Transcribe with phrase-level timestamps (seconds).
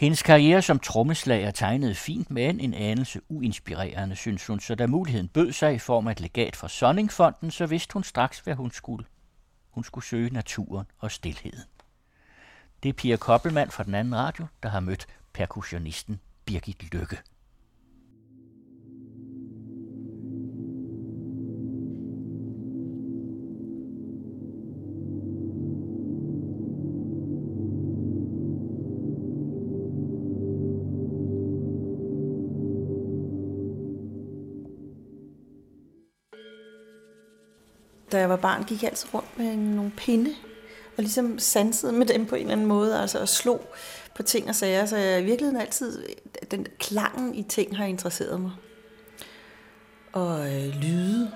[0.00, 5.28] Hendes karriere som trommeslager tegnede fint, men en anelse uinspirerende, synes hun, så da muligheden
[5.28, 8.70] bød sig i form af et legat fra Sonningfonden, så vidste hun straks, hvad hun
[8.70, 9.06] skulle.
[9.70, 11.60] Hun skulle søge naturen og stilheden.
[12.82, 17.18] Det er Pia Koppelmann fra den anden radio, der har mødt perkussionisten Birgit Lykke.
[38.12, 40.30] Da jeg var barn, gik jeg altid rundt med nogle pinde,
[40.96, 43.66] og ligesom sansede med dem på en eller anden måde, altså og slog
[44.16, 46.04] på ting og sager, så jeg i virkeligheden altid,
[46.50, 48.52] den klangen i ting har interesseret mig.
[50.12, 51.30] Og øh, lyde.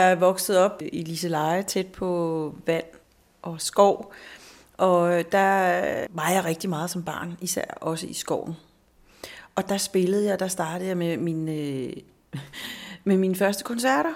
[0.00, 2.84] Jeg er vokset op i Liseleje, tæt på vand
[3.42, 4.12] og skov.
[4.76, 8.54] Og der var jeg rigtig meget som barn, især også i skoven.
[9.54, 11.92] Og der spillede jeg, der startede jeg med mine, øh,
[13.04, 14.14] med mine første koncerter.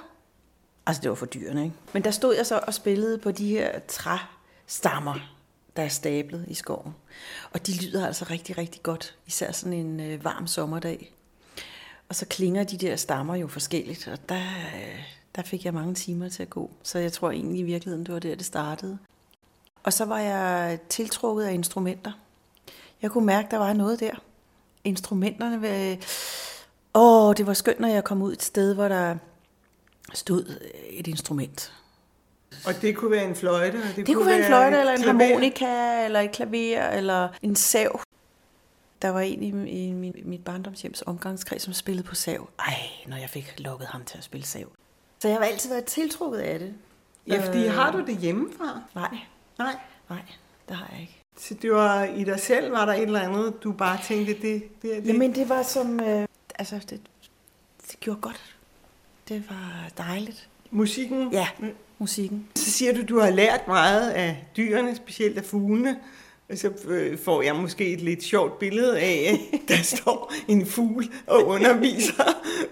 [0.87, 1.77] Altså, det var for dyrene, ikke?
[1.93, 5.15] Men der stod jeg så og spillede på de her træstammer,
[5.77, 6.95] der er stablet i skoven.
[7.53, 11.15] Og de lyder altså rigtig, rigtig godt, især sådan en øh, varm sommerdag.
[12.09, 14.43] Og så klinger de der stammer jo forskelligt, og der,
[14.77, 16.71] øh, der fik jeg mange timer til at gå.
[16.83, 18.99] Så jeg tror egentlig i virkeligheden, det var der, det startede.
[19.83, 22.13] Og så var jeg tiltrukket af instrumenter.
[23.03, 24.15] Jeg kunne mærke, der var noget der.
[24.85, 25.97] Instrumenterne ved...
[26.95, 29.17] Åh, det var skønt, når jeg kom ud et sted, hvor der
[30.15, 31.73] stod et instrument.
[32.67, 33.77] Og det kunne være en fløjte?
[33.77, 35.25] Og det, det kunne, kunne være en fløjte, eller en klaver.
[35.25, 38.01] harmonika, eller et klaver, eller en sav.
[39.03, 42.49] Der var en i, i min, mit barndomshjems omgangskreds, som spillede på sav.
[42.59, 42.75] Ej,
[43.07, 44.73] når jeg fik lukket ham til at spille sav.
[45.25, 46.75] Så jeg har altid været tiltrukket af det.
[47.27, 48.81] Ja, fordi øh, har du det hjemmefra?
[48.95, 49.17] Nej.
[49.59, 49.77] Nej?
[50.11, 50.23] Nej,
[50.69, 51.23] det har jeg ikke.
[51.37, 54.43] Så det var i dig selv, var der et eller andet, du bare tænkte, det,
[54.43, 55.07] det det?
[55.07, 56.27] Jamen det var som, øh,
[56.59, 57.01] altså det,
[57.91, 58.57] det gjorde godt.
[59.29, 60.49] Det var dejligt.
[60.71, 61.33] Musikken?
[61.33, 61.49] Ja,
[61.99, 62.49] musikken.
[62.57, 66.01] Så siger du, du har lært meget af dyrene, specielt af fuglene.
[66.55, 71.11] Så øh, får jeg måske et lidt sjovt billede af, at der står en fugl
[71.27, 72.25] og underviser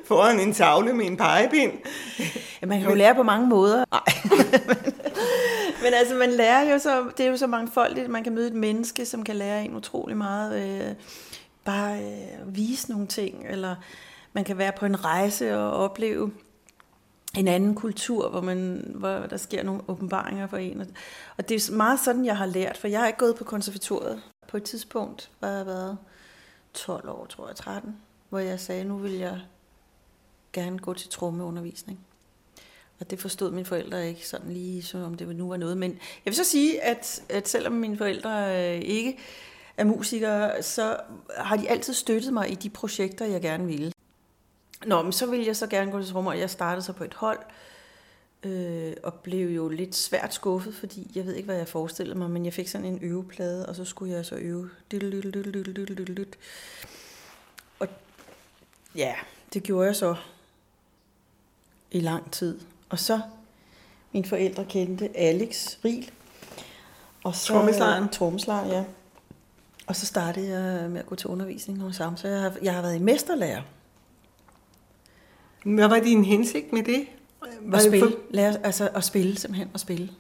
[0.05, 1.73] foran en tavle med en pegepind.
[2.63, 3.85] Ja, man kan jo lære på mange måder.
[3.93, 4.03] Nej.
[5.83, 8.55] Men altså, man lærer jo så, det er jo så mangfoldigt, man kan møde et
[8.55, 10.63] menneske, som kan lære en utrolig meget.
[10.63, 10.95] Øh,
[11.65, 13.75] bare øh, vise nogle ting, eller
[14.33, 16.31] man kan være på en rejse og opleve
[17.37, 20.81] en anden kultur, hvor, man, hvor der sker nogle åbenbaringer for en.
[21.37, 24.23] Og det er meget sådan, jeg har lært, for jeg har ikke gået på konservatoriet.
[24.49, 25.99] På et tidspunkt var jeg været
[26.75, 27.97] 12 år, tror jeg, 13,
[28.29, 29.41] hvor jeg sagde, nu vil jeg
[30.53, 32.01] gerne gå til trommeundervisning.
[33.01, 35.77] Og det forstod mine forældre ikke sådan lige, som om det nu var noget.
[35.77, 39.19] Men jeg vil så sige, at, at selvom mine forældre øh, ikke
[39.77, 40.97] er musikere, så
[41.37, 43.93] har de altid støttet mig i de projekter, jeg gerne ville.
[44.87, 47.05] Nå, men så ville jeg så gerne gå til trommer, og jeg startede så på
[47.05, 47.39] et hold,
[48.43, 52.31] øh, og blev jo lidt svært skuffet, fordi jeg ved ikke, hvad jeg forestillede mig,
[52.31, 54.71] men jeg fik sådan en øveplade, og så skulle jeg så øve.
[57.79, 57.89] Og
[58.95, 59.15] ja,
[59.53, 60.17] det gjorde jeg så
[61.91, 62.61] i lang tid.
[62.89, 63.21] Og så
[64.13, 66.11] mine forældre kendte Alex Riel.
[67.25, 68.09] Og så, Trommeslageren?
[68.09, 68.85] Trommeslageren, ja.
[69.87, 72.17] Og så startede jeg med at gå til undervisning hos ham.
[72.17, 73.63] Så jeg har, jeg har været i mesterlærer.
[75.65, 77.07] Hvad var din hensigt med det?
[77.61, 78.11] Var at spille.
[78.11, 78.19] For...
[78.31, 80.11] Lære, altså at spille, simpelthen at spille.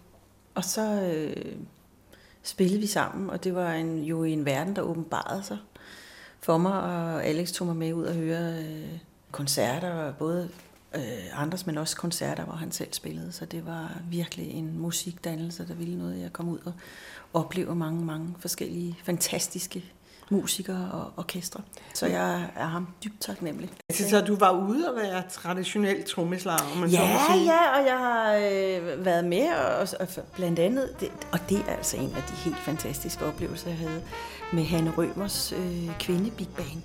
[0.55, 1.57] Og så øh,
[2.43, 5.59] spillede vi sammen, og det var en, jo en verden, der åbenbarede sig
[6.41, 8.99] for mig, og Alex tog mig med ud og høre øh,
[9.31, 10.49] koncerter, både
[10.95, 13.33] øh, andres, men også koncerter, hvor han selv spillede.
[13.33, 16.21] Så det var virkelig en musikdannelse, der ville noget.
[16.21, 16.73] Jeg kom ud og
[17.33, 19.85] opleve mange, mange forskellige fantastiske
[20.31, 21.61] musikere og orkestre.
[21.95, 23.71] Så jeg er ham dybt taknemmelig.
[23.89, 27.99] Altså, så du var ude og være traditionel trommeslager, man ja, så ja, og jeg
[27.99, 32.23] har øh, været med, og, og blandt andet, det, og det er altså en af
[32.29, 34.03] de helt fantastiske oplevelser, jeg havde
[34.53, 36.83] med Hanne Rømers øh, kvinde Big Band.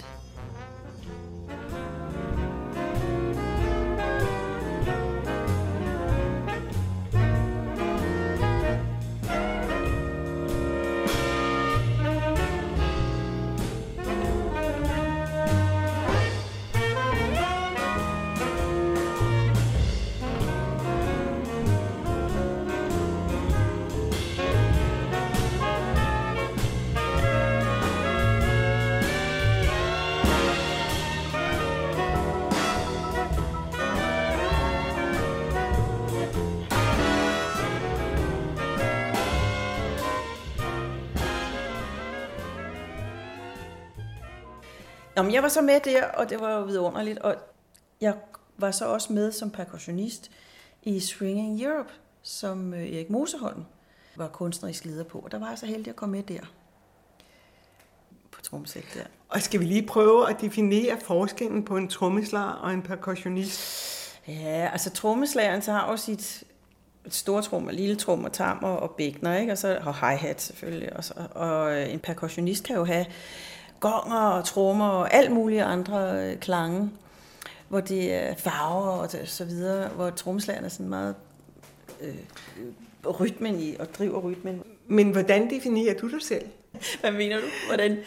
[45.18, 47.36] Jamen, jeg var så med der, og det var jo vidunderligt, og
[48.02, 48.14] jeg
[48.58, 50.32] var så også med som percussionist
[50.84, 51.90] i Swinging Europe,
[52.22, 53.64] som øh, Erik Moseholm
[54.16, 55.20] var kunstnerisk leder på.
[55.20, 56.40] Og der var jeg så heldig at komme med der.
[58.32, 59.04] På trommesæt der.
[59.30, 64.22] Og skal vi lige prøve at definere forskellen på en trommeslager og en percussionist?
[64.28, 66.44] Ja, altså trommeslageren så har jo sit
[67.10, 69.52] store trommer, lille trommer, tammer og bækner, ikke?
[69.52, 70.96] Og, så, og hi-hat selvfølgelig.
[70.96, 73.06] Og, så, og øh, en percussionist kan jo have
[73.80, 76.92] gonger og trommer og alt mulige andre øh, klange,
[77.70, 81.16] hvor det er farver og så videre, hvor trommeslageren er sådan meget
[82.02, 82.16] øh,
[83.20, 84.64] rytmen i og driver rytmen.
[84.88, 86.46] Men hvordan definerer du dig selv?
[87.02, 87.46] Hvad mener du?
[87.68, 87.98] Hvordan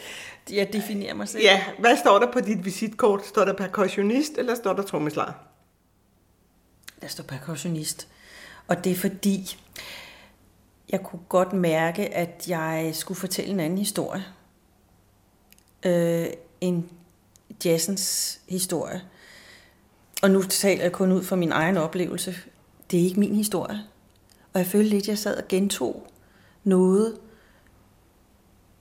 [0.51, 1.43] jeg definerer mig selv?
[1.43, 3.27] Ja, hvad står der på dit visitkort?
[3.27, 5.33] Står der percussionist, eller står der trommeslager?
[7.01, 8.09] Der står percussionist.
[8.69, 9.59] Og det er fordi,
[10.91, 14.25] jeg kunne godt mærke, at jeg skulle fortælle en anden historie.
[15.85, 16.27] Øh,
[16.61, 16.85] end
[17.65, 19.03] jazzens historie.
[20.23, 22.37] Og nu taler jeg kun ud fra min egen oplevelse.
[22.91, 23.81] Det er ikke min historie.
[24.53, 26.06] Og jeg følte lidt, at jeg sad og gentog
[26.65, 27.17] noget,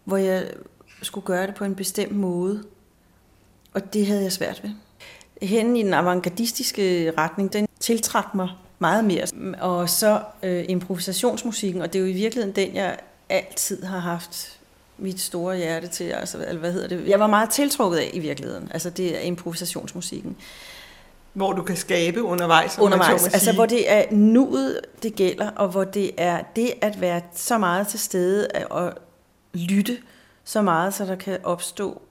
[0.03, 0.51] hvor jeg
[1.01, 2.63] skulle gøre det på en bestemt måde.
[3.73, 4.69] Og det havde jeg svært ved.
[5.41, 8.49] Hen i den avantgardistiske retning, den tiltrak mig
[8.79, 9.25] meget mere.
[9.61, 12.99] Og så øh, improvisationsmusikken, og det er jo i virkeligheden den, jeg
[13.29, 14.58] altid har haft
[14.99, 17.07] mit store hjerte til, altså, eller hvad hedder det?
[17.07, 20.37] Jeg var meget tiltrukket af i virkeligheden, altså det er improvisationsmusikken.
[21.33, 25.83] Hvor du kan skabe undervejs, undervejs altså hvor det er nuet, det gælder, og hvor
[25.83, 28.93] det er det at være så meget til stede og
[29.53, 29.97] lytte
[30.43, 32.01] så meget, så der kan opstå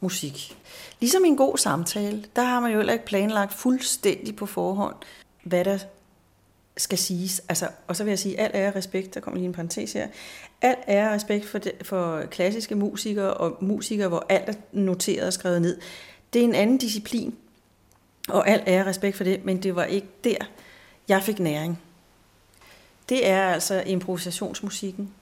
[0.00, 0.56] musik.
[1.00, 4.94] Ligesom i en god samtale, der har man jo heller ikke planlagt fuldstændig på forhånd,
[5.44, 5.78] hvad der
[6.78, 7.42] skal siges.
[7.48, 10.08] Altså, og så vil jeg sige, alt er respekt, der kommer lige en parentes her,
[10.62, 15.32] alt er respekt for, de, for klassiske musikere og musikere, hvor alt er noteret og
[15.32, 15.80] skrevet ned.
[16.32, 17.34] Det er en anden disciplin,
[18.28, 20.36] og alt er respekt for det, men det var ikke der,
[21.08, 21.82] jeg fik næring.
[23.08, 25.12] Det er altså improvisationsmusikken.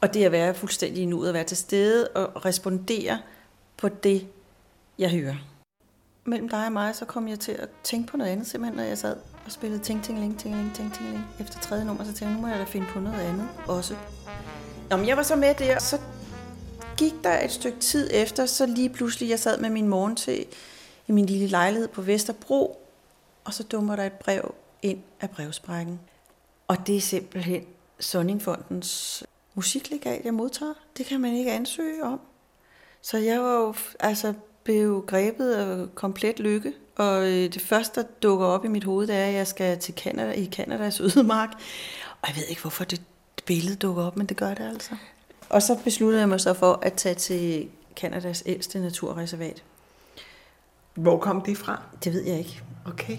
[0.00, 3.18] Og det at være fuldstændig nu, at være til stede og respondere
[3.76, 4.26] på det,
[4.98, 5.34] jeg hører.
[6.24, 8.84] Mellem dig og mig, så kom jeg til at tænke på noget andet, simpelthen, når
[8.84, 12.26] jeg sad og spillede ting, ting, ting, ting, ting, ting, Efter tredje nummer, så tænkte
[12.26, 13.96] jeg, nu må jeg da finde på noget andet også.
[14.90, 15.98] Nå, men jeg var så med der, så
[16.96, 20.46] gik der et stykke tid efter, så lige pludselig, jeg sad med min morgen til
[21.08, 22.88] i min lille lejlighed på Vesterbro,
[23.44, 26.00] og så dummer der et brev ind af brevsprækken.
[26.68, 27.64] Og det er simpelthen
[28.00, 29.24] Sonningfondens
[29.54, 30.74] musiklegat, jeg modtager.
[30.96, 32.20] Det kan man ikke ansøge om.
[33.02, 34.34] Så jeg var jo altså
[34.64, 39.06] blev grebet af komplet lykke, og øh, det første, der dukker op i mit hoved,
[39.06, 41.50] det er, at jeg skal til Canada, i Kanadas ødemark.
[42.22, 43.02] Og jeg ved ikke, hvorfor det
[43.46, 44.90] billede dukker op, men det gør det altså.
[45.48, 49.62] Og så besluttede jeg mig så for at tage til Kanadas ældste naturreservat.
[50.94, 51.82] Hvor kom det fra?
[52.04, 52.62] Det ved jeg ikke.
[52.86, 53.18] Okay.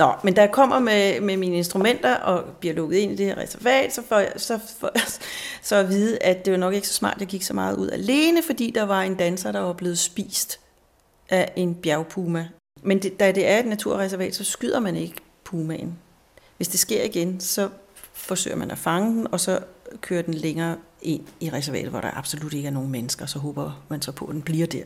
[0.00, 3.26] Nå, men da jeg kommer med, med mine instrumenter og bliver lukket ind i det
[3.26, 4.92] her reservat, så får jeg så, for,
[5.68, 7.76] så at vide, at det var nok ikke så smart, at jeg gik så meget
[7.76, 10.60] ud alene, fordi der var en danser, der var blevet spist
[11.28, 12.48] af en bjergpuma.
[12.82, 15.14] Men det, da det er et naturreservat, så skyder man ikke
[15.44, 15.98] pumaen.
[16.56, 17.68] Hvis det sker igen, så
[18.12, 19.60] forsøger man at fange den, og så
[20.00, 23.82] kører den længere ind i reservatet, hvor der absolut ikke er nogen mennesker, så håber
[23.88, 24.84] man så på, at den bliver der.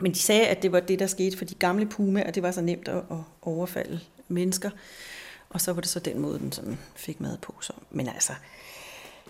[0.00, 2.42] Men de sagde, at det var det, der skete for de gamle pumaer, og det
[2.42, 3.02] var så nemt at
[3.42, 4.70] overfalde mennesker.
[5.50, 7.54] Og så var det så den måde, den sådan fik mad på.
[7.60, 7.72] Så.
[7.90, 8.32] Men altså,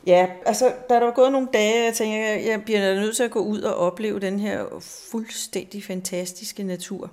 [0.07, 3.23] ja, altså, da der var gået nogle dage, jeg tænkte, jeg, jeg bliver nødt til
[3.23, 4.65] at gå ud og opleve den her
[5.11, 7.11] fuldstændig fantastiske natur.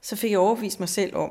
[0.00, 1.30] Så fik jeg overbevist mig selv om,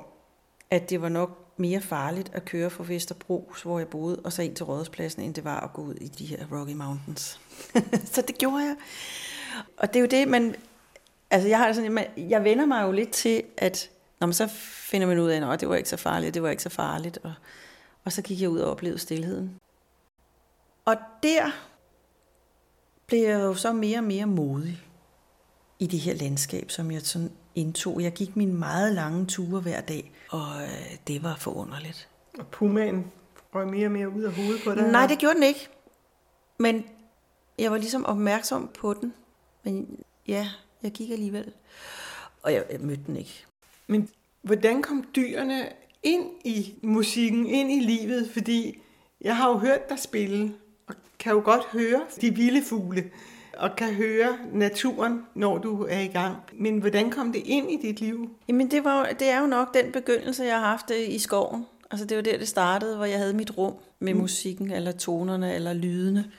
[0.72, 4.42] at det var nok mere farligt at køre fra Vesterbro, hvor jeg boede, og så
[4.42, 7.40] ind til Rådhuspladsen, end det var at gå ud i de her Rocky Mountains.
[8.14, 8.76] så det gjorde jeg.
[9.78, 10.56] Og det er jo det, man...
[11.36, 13.90] Altså, jeg, har sådan, jeg vender mig jo lidt til, at
[14.20, 14.48] Nå, men så
[14.88, 17.18] finder man ud af, at det var ikke så farligt, det var ikke så farligt.
[17.24, 17.34] Og,
[18.06, 19.60] og så gik jeg ud og oplevede stillheden.
[20.86, 21.52] Og der
[23.08, 24.84] blev jeg jo så mere og mere modig
[25.80, 28.02] i det her landskab, som jeg sådan indtog.
[28.02, 32.10] Jeg gik min meget lange ture hver dag, og øh, det var forunderligt.
[32.40, 33.12] Og pumaen
[33.56, 34.92] røg mere og mere ud af hovedet på dig?
[34.92, 35.70] Nej, det gjorde den ikke.
[36.60, 36.86] Men
[37.60, 39.14] jeg var ligesom opmærksom på den.
[39.64, 40.50] Men ja,
[40.86, 41.52] jeg gik alligevel.
[42.44, 43.46] Og jeg, jeg mødte den ikke.
[43.88, 44.10] Men
[44.42, 45.70] hvordan kom dyrene
[46.04, 48.30] ind i musikken, ind i livet?
[48.34, 48.82] Fordi
[49.22, 50.54] jeg har jo hørt dig spille,
[50.88, 53.12] og kan jo godt høre de vilde fugle,
[53.58, 56.36] og kan høre naturen, når du er i gang.
[56.54, 58.30] Men hvordan kom det ind i dit liv?
[58.48, 61.66] Jamen det, var, det er jo nok den begyndelse, jeg har haft øh, i skoven.
[61.92, 64.20] Altså det var der, det startede, hvor jeg havde mit rum med mm.
[64.20, 66.32] musikken, eller tonerne, eller lydene.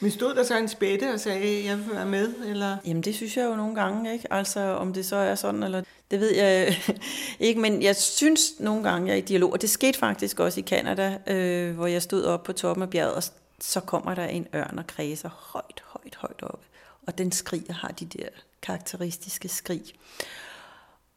[0.00, 2.34] Men stod der så en spætte og sagde, jeg vil være med?
[2.46, 2.76] Eller?
[2.86, 4.32] Jamen det synes jeg jo nogle gange, ikke?
[4.32, 6.76] Altså om det så er sådan, eller det ved jeg
[7.40, 10.60] ikke, men jeg synes nogle gange, jeg er i dialog, og det skete faktisk også
[10.60, 13.22] i Kanada, øh, hvor jeg stod op på toppen af bjerget, og
[13.60, 16.60] så kommer der en ørn og kredser højt, højt, højt op.
[17.06, 18.28] Og den skriger, har de der
[18.62, 19.82] karakteristiske skrig.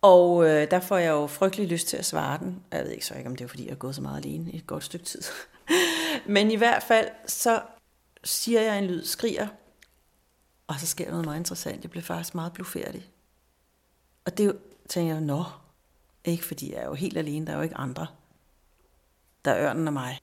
[0.01, 2.63] Og øh, der får jeg jo frygtelig lyst til at svare den.
[2.71, 4.51] Jeg ved ikke så ikke, om det er, fordi jeg har gået så meget alene
[4.51, 5.21] i et godt stykke tid.
[6.25, 7.59] Men i hvert fald, så
[8.23, 9.47] siger jeg en lyd, skriger,
[10.67, 11.83] og så sker noget meget interessant.
[11.83, 13.09] Jeg blev faktisk meget blufærdig.
[14.25, 14.57] Og det
[14.89, 15.43] tænker jeg, nå,
[16.25, 18.07] ikke fordi jeg er jo helt alene, der er jo ikke andre.
[19.45, 20.19] Der er ørnen og mig.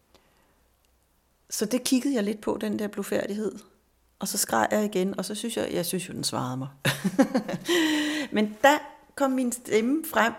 [1.51, 3.59] Så det kiggede jeg lidt på, den der blufærdighed.
[4.19, 6.69] Og så skreg jeg igen, og så synes jeg, jeg synes jo, den svarede mig.
[8.33, 8.79] Men der
[9.15, 10.33] kom min stemme frem,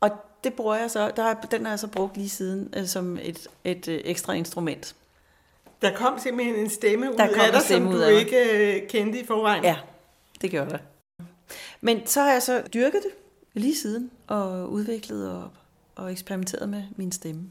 [0.00, 0.10] og
[0.44, 3.48] det bruger jeg så, der, den har jeg så brugt lige siden øh, som et,
[3.64, 4.96] et øh, ekstra instrument.
[5.82, 8.20] Der kom simpelthen en stemme ud Der kom af dig, som du af mig.
[8.20, 9.64] ikke øh, kendte i forvejen.
[9.64, 9.76] Ja,
[10.40, 10.80] det gjorde det.
[11.80, 13.10] Men så har jeg så dyrket det
[13.54, 15.50] lige siden, og udviklet og,
[15.96, 17.42] og eksperimenteret med min stemme.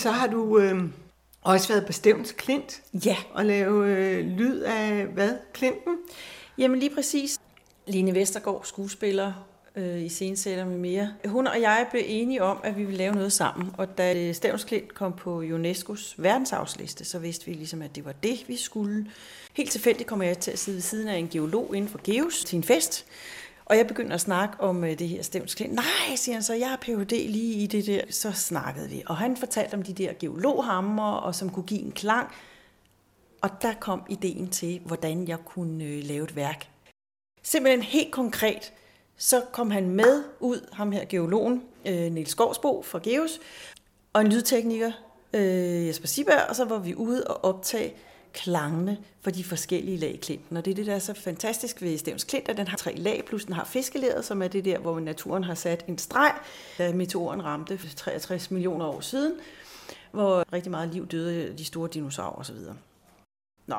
[0.00, 0.82] Så har du øh,
[1.42, 5.34] også været på Stævns Klint Ja, og lave øh, lyd af hvad?
[5.52, 5.96] Klinten?
[6.58, 7.38] Jamen lige præcis.
[7.86, 9.32] Line Vestergaard, skuespiller,
[9.76, 11.14] øh, i scenesætter med mere.
[11.26, 13.70] Hun og jeg blev enige om, at vi ville lave noget sammen.
[13.78, 18.12] Og da Stævns Klint kom på UNESCO's verdensarvsliste, så vidste vi ligesom, at det var
[18.12, 19.06] det, vi skulle.
[19.54, 22.44] Helt tilfældigt kommer jeg til at sidde ved siden af en geolog inden for Geos
[22.44, 23.06] til en fest.
[23.70, 26.68] Og jeg begynder at snakke om øh, det her Stævns Nej, siger han så, jeg
[26.68, 27.10] har Ph.D.
[27.10, 28.00] lige i det der.
[28.10, 29.02] Så snakkede vi.
[29.06, 32.28] Og han fortalte om de der geologhammer, og som kunne give en klang.
[33.40, 36.68] Og der kom ideen til, hvordan jeg kunne øh, lave et værk.
[37.42, 38.72] Simpelthen helt konkret,
[39.16, 43.40] så kom han med ud, ham her geologen, øh, Niels Skovsbo fra Geos,
[44.12, 44.92] og en lydtekniker,
[45.32, 47.94] øh, Jesper Siberg, og så var vi ude og optage
[48.32, 50.56] klangene for de forskellige lag i klinten.
[50.56, 52.94] Og det er det, der er så fantastisk ved Stævns Klint, at den har tre
[52.94, 56.32] lag, plus den har fiskelæret, som er det der, hvor naturen har sat en streg,
[56.78, 59.32] da meteoren ramte for 63 millioner år siden,
[60.10, 62.56] hvor rigtig meget liv døde de store dinosaurer osv.
[63.66, 63.76] Nå.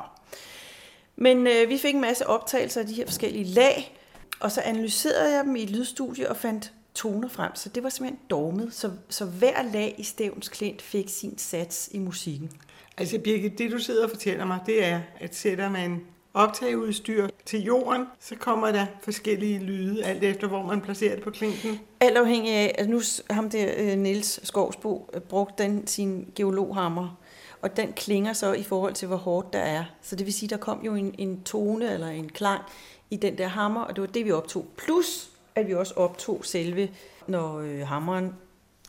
[1.16, 3.98] Men øh, vi fik en masse optagelser af de her forskellige lag,
[4.40, 7.54] og så analyserede jeg dem i et lydstudie og fandt toner frem.
[7.54, 11.88] Så det var simpelthen dormet, Så, så hver lag i Stævns Klint fik sin sats
[11.92, 12.50] i musikken.
[12.96, 16.00] Altså Birgit, det du sidder og fortæller mig, det er, at sætter man
[16.34, 21.30] optageudstyr til jorden, så kommer der forskellige lyde, alt efter hvor man placerer det på
[21.30, 21.80] klinken.
[22.00, 27.18] Alt afhængig af, at nu ham der øh, Niels Skovsbo øh, brugte den sin geologhammer,
[27.62, 29.84] og den klinger så i forhold til, hvor hårdt der er.
[30.02, 32.62] Så det vil sige, der kom jo en, en tone eller en klang
[33.10, 34.66] i den der hammer, og det var det, vi optog.
[34.76, 36.88] Plus, at vi også optog selve,
[37.26, 38.34] når øh, hammeren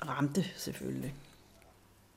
[0.08, 1.14] ramte selvfølgelig.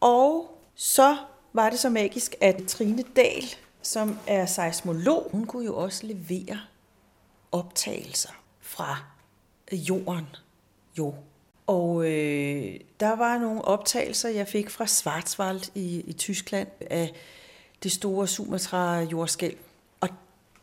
[0.01, 1.17] Og så
[1.57, 3.45] var det så magisk, at Trine Dahl,
[3.83, 6.61] som er seismolog, hun kunne jo også levere
[7.53, 8.97] optagelser fra
[9.73, 10.27] jorden.
[10.99, 11.15] Jo.
[11.67, 17.13] Og øh, der var nogle optagelser, jeg fik fra Schwarzwald i, i Tyskland af
[17.83, 19.57] det store Sumatra-jordskælv.
[20.01, 20.09] Og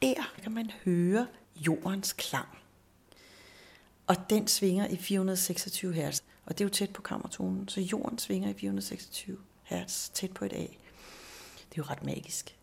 [0.02, 2.48] der kan man høre jordens klang.
[4.08, 6.22] Og den svinger i 426 Hz.
[6.46, 10.46] Og det er jo tæt på kammertonen, så jorden svinger i 426 Hz tæt på
[10.46, 10.66] et A.
[11.74, 12.56] Det er jo ret magisk.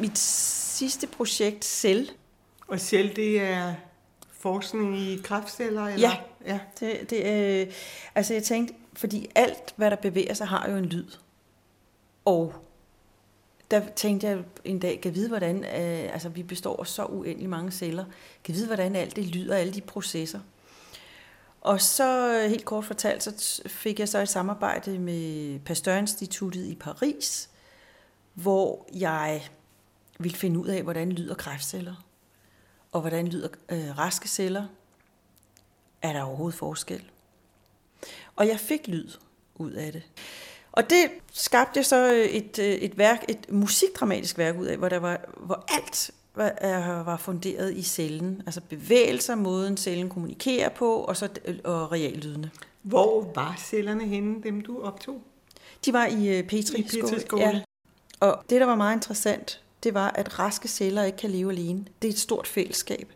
[0.00, 2.10] Mit sidste projekt, Cell,
[2.68, 3.74] Og selv det er
[4.32, 5.84] forskning i kræftceller?
[5.86, 6.08] Eller?
[6.08, 6.16] Ja.
[6.52, 6.60] ja.
[6.80, 7.72] Det, det, øh,
[8.14, 11.06] altså jeg tænkte, fordi alt, hvad der bevæger sig, har jo en lyd.
[12.24, 12.54] Og
[13.70, 17.48] der tænkte jeg en dag, kan vide, hvordan, øh, altså vi består af så uendelig
[17.48, 18.04] mange celler,
[18.44, 20.40] kan vide, hvordan alt det lyder, alle de processer.
[21.60, 26.74] Og så øh, helt kort fortalt, så fik jeg så et samarbejde med Pasteur-instituttet i
[26.74, 27.50] Paris,
[28.34, 29.48] hvor jeg
[30.18, 31.94] ville finde ud af, hvordan lyder kræftceller,
[32.92, 34.66] og hvordan lyder øh, raske celler,
[36.02, 37.02] er der overhovedet forskel?
[38.36, 39.08] Og jeg fik lyd
[39.54, 40.02] ud af det.
[40.72, 44.88] Og det skabte jeg så et, øh, et værk, et musikdramatisk værk ud af, hvor,
[44.88, 48.42] der var, hvor alt var, er- var funderet i cellen.
[48.46, 51.28] Altså bevægelser, måden cellen kommunikerer på, og så
[51.64, 52.50] og reallydene.
[52.82, 55.22] Hvor var cellerne henne, dem du optog?
[55.84, 57.42] De var i øh, Petri, I Petri-skåle.
[57.42, 57.62] Ja.
[58.20, 61.84] Og det, der var meget interessant, det var, at raske celler ikke kan leve alene.
[62.02, 63.12] Det er et stort fællesskab.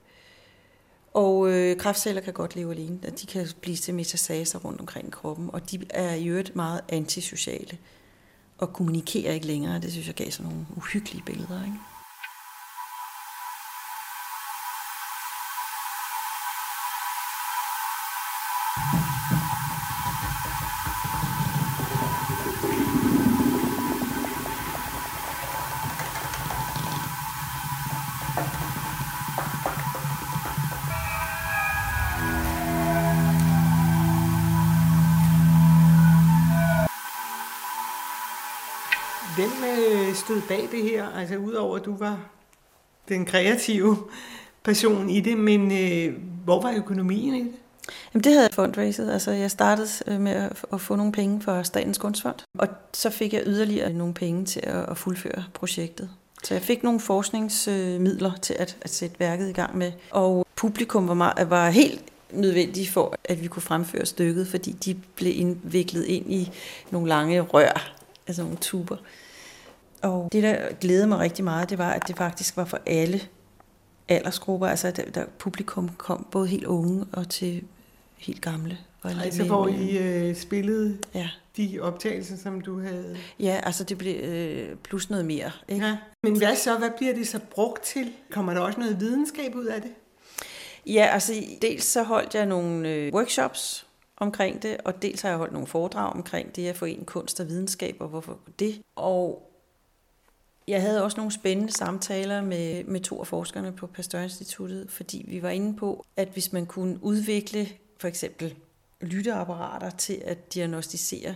[1.14, 2.98] Og øh, kræftceller kan godt leve alene.
[3.02, 6.56] At De kan blive til metastaser rundt omkring i kroppen, og de er i øvrigt
[6.56, 7.78] meget antisociale
[8.58, 9.80] og kommunikerer ikke længere.
[9.80, 11.64] Det synes jeg gav sådan nogle uhyggelige billeder.
[11.64, 11.78] Ikke?
[40.44, 41.08] Stod bag det her?
[41.08, 42.20] Altså udover at du var
[43.08, 43.98] den kreative
[44.62, 47.52] person i det, men øh, hvor var økonomien i det?
[48.14, 49.10] Jamen, det havde jeg fundraiset.
[49.10, 53.32] Altså, jeg startede øh, med at, få nogle penge fra Statens Kunstfond, og så fik
[53.32, 56.10] jeg yderligere nogle penge til at, at fuldføre projektet.
[56.44, 61.08] Så jeg fik nogle forskningsmidler til at, at sætte værket i gang med, og publikum
[61.08, 66.04] var, meget, var helt nødvendige for, at vi kunne fremføre stykket, fordi de blev indviklet
[66.04, 66.52] ind i
[66.90, 67.92] nogle lange rør,
[68.26, 68.96] altså nogle tuber.
[70.02, 73.20] Og det, der glædede mig rigtig meget, det var, at det faktisk var for alle
[74.08, 74.66] aldersgrupper.
[74.66, 77.62] Altså, der, der publikum kom både helt unge og til
[78.16, 78.78] helt gamle.
[79.02, 81.28] Og Altså hvor I øh, spillede Ja.
[81.56, 83.16] de optagelser, som du havde.
[83.40, 85.50] ja, altså det blev øh, plus noget mere.
[85.68, 85.86] Ikke?
[85.86, 85.96] Ja.
[86.22, 86.78] Men hvad så?
[86.78, 88.12] Hvad bliver det så brugt til?
[88.30, 89.90] Kommer der også noget videnskab ud af det?
[90.86, 93.86] Ja, altså dels så holdt jeg nogle øh, workshops
[94.16, 97.48] omkring det, og dels har jeg holdt nogle foredrag omkring det at forene kunst og
[97.48, 98.82] videnskab, og hvorfor det.
[98.96, 99.48] Og
[100.68, 105.42] jeg havde også nogle spændende samtaler med, med to af forskerne på Pasteur-instituttet, fordi vi
[105.42, 108.54] var inde på, at hvis man kunne udvikle for eksempel
[109.00, 111.34] lytteapparater til at diagnostisere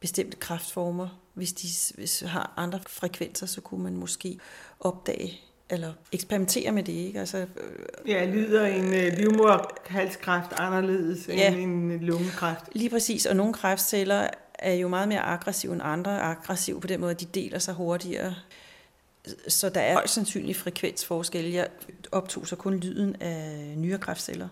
[0.00, 4.38] bestemte kræftformer, hvis de hvis har andre frekvenser, så kunne man måske
[4.80, 5.40] opdage
[5.70, 7.20] eller eksperimentere med det, ikke?
[7.20, 7.46] Altså, øh,
[8.06, 11.54] Ja, lyder en øh, livmoderhalskræft anderledes Ja.
[11.54, 12.64] end en lungekræft?
[12.72, 16.20] Lige præcis, og nogle kræftceller er jo meget mere aggressive end andre.
[16.20, 18.34] Aggressive på den måde, at de deler sig hurtigere.
[19.48, 21.44] Så der er højst sandsynlig frekvensforskel.
[21.44, 21.68] Jeg
[22.12, 24.48] optog så kun lyden af nyrekræftceller.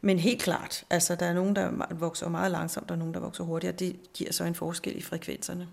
[0.00, 3.44] Men helt klart, altså der er nogen, der vokser meget langsomt, og nogen, der vokser
[3.44, 3.76] hurtigere.
[3.76, 5.68] Det giver så en forskel i frekvenserne.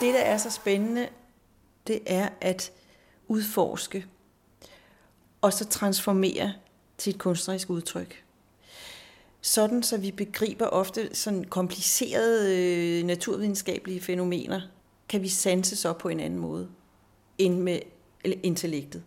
[0.00, 1.08] Det, der er så spændende,
[1.86, 2.72] det er at
[3.28, 4.06] udforske
[5.40, 6.52] og så transformere
[6.98, 8.24] til et kunstnerisk udtryk.
[9.40, 14.60] Sådan, så vi begriber ofte sådan komplicerede øh, naturvidenskabelige fænomener,
[15.08, 16.68] kan vi sanse så på en anden måde
[17.38, 17.80] end med
[18.42, 19.02] intellektet.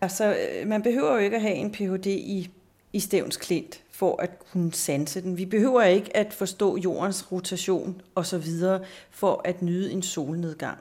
[0.00, 2.06] Altså, øh, man behøver jo ikke at have en Ph.D.
[2.06, 2.50] i,
[2.92, 5.38] i Stævns Klint for at kunne sanse den.
[5.38, 10.78] Vi behøver ikke at forstå jordens rotation og så videre for at nyde en solnedgang.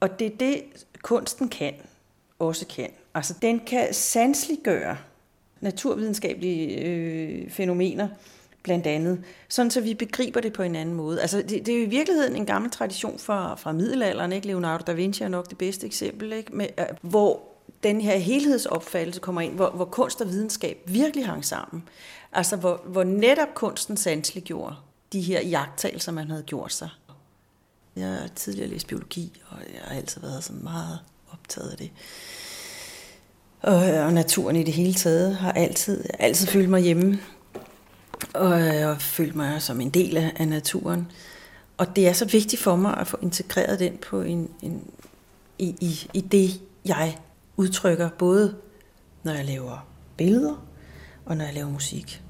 [0.00, 0.62] Og det er det,
[1.02, 1.74] kunsten kan,
[2.38, 2.90] også kan.
[3.14, 4.96] Altså, den kan sanseliggøre
[5.60, 8.08] naturvidenskabelige øh, fænomener,
[8.62, 11.20] blandt andet, sådan så vi begriber det på en anden måde.
[11.20, 14.46] Altså, det, det er jo i virkeligheden en gammel tradition fra, fra middelalderen, ikke?
[14.46, 16.56] Leonardo da Vinci er nok det bedste eksempel, ikke?
[16.56, 17.42] Med, øh, hvor
[17.82, 21.82] den her helhedsopfattelse kommer ind, hvor, hvor kunst og videnskab virkelig hang sammen.
[22.32, 24.74] Altså, hvor, hvor netop kunsten sansliggjorde
[25.12, 26.88] de her jagttagelser, man havde gjort sig.
[27.96, 30.98] Jeg har tidligere læst biologi, og jeg har altid været sådan meget
[31.32, 31.90] optaget af det.
[33.62, 37.18] Og, øh, og naturen i det hele taget har altid, altid følt mig hjemme.
[38.34, 41.10] Og øh, jeg følt mig som en del af, af naturen.
[41.76, 44.90] Og det er så vigtigt for mig at få integreret den på en, en,
[45.58, 47.18] i, i, i det, jeg
[47.56, 48.56] udtrykker, både
[49.22, 50.66] når jeg laver billeder
[51.26, 52.22] og når jeg laver musik.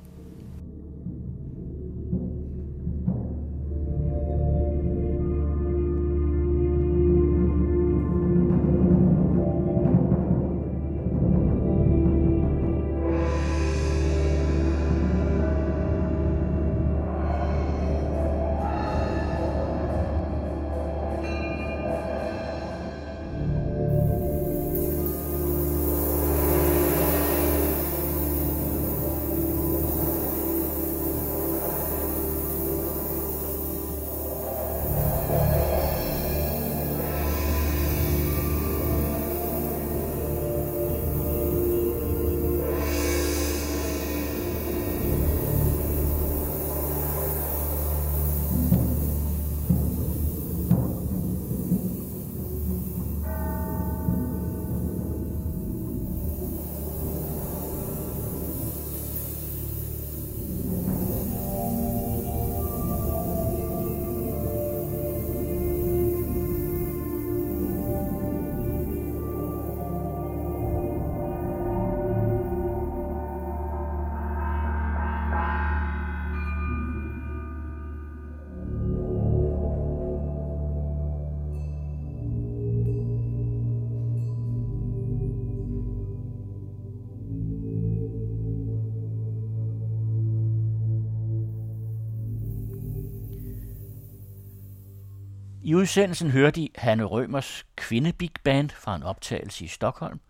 [95.67, 100.21] I udsendelsen hørte I Hanne Rømers kvindebig band fra en optagelse i Stockholm,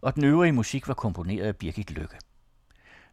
[0.00, 2.16] og den øvrige musik var komponeret af Birgit Lykke.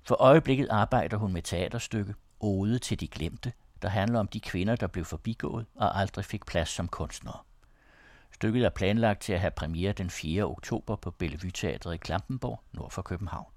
[0.03, 4.75] For øjeblikket arbejder hun med teaterstykke Ode til de glemte, der handler om de kvinder,
[4.75, 7.39] der blev forbigået og aldrig fik plads som kunstnere.
[8.31, 10.43] Stykket er planlagt til at have premiere den 4.
[10.43, 13.51] oktober på Bellevue Teatret i Klampenborg, nord for København.